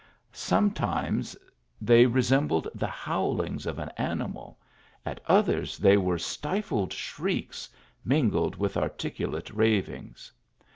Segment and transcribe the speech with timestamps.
[0.33, 1.37] Sometimes
[1.79, 4.57] they resembled the howlings of an animal,
[5.05, 7.69] at others they were stifled shrieks,
[8.03, 10.31] mingled with articulate ravings.